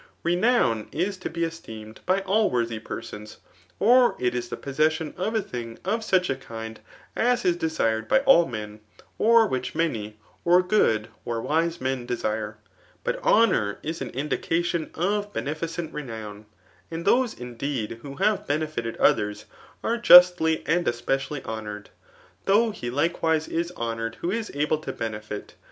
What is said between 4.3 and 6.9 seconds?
is the possession of a thing of such a kind